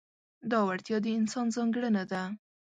دا 0.51 0.59
وړتیا 0.67 0.97
د 1.03 1.07
انسان 1.19 1.47
ځانګړنه 1.55 2.03
ده. 2.11 2.21